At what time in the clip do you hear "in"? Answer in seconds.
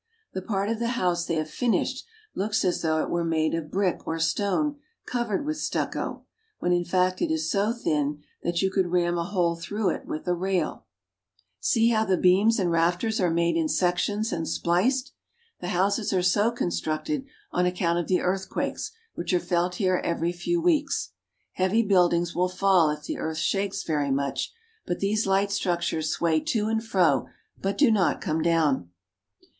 6.73-6.85, 13.55-13.69